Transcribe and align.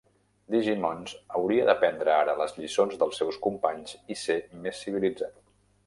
Digimons 0.53 1.13
hauria 1.41 1.67
d"aprendre 1.67 2.15
ara 2.23 2.35
les 2.41 2.57
lliçons 2.57 2.99
dels 3.03 3.23
seus 3.23 3.41
companys 3.47 3.97
i 4.17 4.21
ser 4.27 4.41
més 4.67 4.85
civilitzat. 4.87 5.43